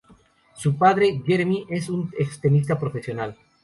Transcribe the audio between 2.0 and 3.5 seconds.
ex tenista profesional.